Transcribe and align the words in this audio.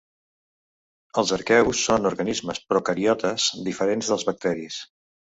Els 1.23 1.33
arqueus 1.37 1.85
són 1.91 2.11
organismes 2.13 2.65
procariotes 2.75 3.49
diferents 3.71 4.15
dels 4.15 4.31
bacteris. 4.33 4.85